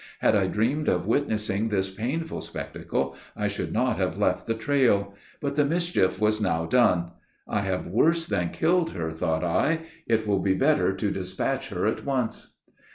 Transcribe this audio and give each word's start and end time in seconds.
Had 0.17 0.35
I 0.35 0.47
dreamed 0.47 0.89
of 0.89 1.05
witnessing 1.05 1.69
this 1.69 1.93
painful 1.93 2.41
spectacle, 2.41 3.15
I 3.35 3.47
should 3.47 3.71
not 3.71 3.97
have 3.97 4.17
left 4.17 4.47
the 4.47 4.55
trail. 4.55 5.13
But 5.39 5.55
the 5.55 5.63
mischief 5.63 6.19
was 6.19 6.41
now 6.41 6.65
done. 6.65 7.11
"I 7.47 7.59
have 7.59 7.85
worse 7.85 8.25
than 8.25 8.49
killed 8.49 8.93
her," 8.93 9.11
thought 9.11 9.43
I, 9.43 9.81
"it 10.07 10.25
will 10.25 10.39
be 10.39 10.55
better 10.55 10.91
to 10.91 11.11
despatch 11.11 11.69
her 11.69 11.85
at 11.85 12.03
once." 12.03 12.55